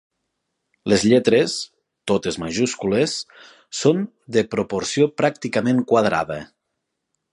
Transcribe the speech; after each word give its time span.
Les 0.91 1.03
lletres, 1.09 1.57
totes 2.11 2.39
majúscules, 2.45 3.13
són 3.81 4.01
de 4.37 4.45
proporció 4.57 5.07
pràcticament 5.23 5.85
quadrada. 5.93 6.41